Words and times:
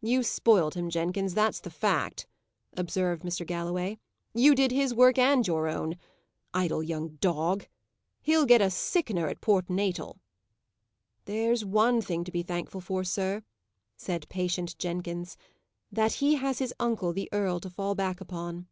"You 0.00 0.22
spoilt 0.22 0.76
him, 0.76 0.88
Jenkins; 0.90 1.34
that's 1.34 1.58
the 1.58 1.70
fact," 1.72 2.28
observed 2.76 3.24
Mr. 3.24 3.44
Galloway. 3.44 3.98
"You 4.32 4.54
did 4.54 4.70
his 4.70 4.94
work 4.94 5.18
and 5.18 5.44
your 5.44 5.66
own. 5.66 5.96
Idle 6.54 6.84
young 6.84 7.16
dog! 7.16 7.66
He'll 8.22 8.46
get 8.46 8.60
a 8.60 8.70
sickener 8.70 9.26
at 9.26 9.40
Port 9.40 9.68
Natal." 9.68 10.20
"There's 11.24 11.64
one 11.64 12.00
thing 12.00 12.22
to 12.22 12.30
be 12.30 12.44
thankful 12.44 12.80
for, 12.80 13.02
sir," 13.02 13.42
said 13.96 14.28
patient 14.28 14.78
Jenkins, 14.78 15.36
"that 15.90 16.12
he 16.22 16.36
has 16.36 16.60
his 16.60 16.72
uncle, 16.78 17.12
the 17.12 17.28
earl, 17.32 17.58
to 17.58 17.68
fall 17.68 17.96
back 17.96 18.20
upon." 18.20 18.68